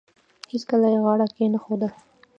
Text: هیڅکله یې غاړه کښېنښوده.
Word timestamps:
هیڅکله 0.51 0.87
یې 0.93 0.99
غاړه 1.05 1.25
کښېنښوده. 1.33 1.89